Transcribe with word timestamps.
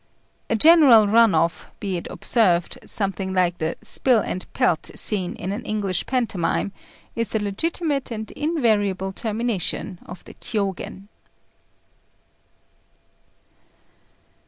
A 0.49 0.55
general 0.55 1.07
run 1.07 1.35
off, 1.35 1.67
be 1.79 1.95
it 1.95 2.07
observed, 2.09 2.79
something 2.83 3.33
like 3.35 3.59
the 3.59 3.75
"spill 3.83 4.17
and 4.19 4.51
pelt" 4.51 4.89
scene 4.95 5.35
in 5.35 5.51
an 5.51 5.63
English 5.63 6.07
pantomime, 6.07 6.71
is 7.15 7.29
the 7.29 7.39
legitimate 7.39 8.09
and 8.09 8.31
invariable 8.31 9.11
termination 9.11 9.99
of 10.07 10.23
the 10.23 10.33
Kiyôgen. 10.33 11.07